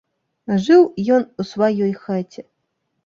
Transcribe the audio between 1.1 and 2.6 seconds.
ён у сваёй хаце.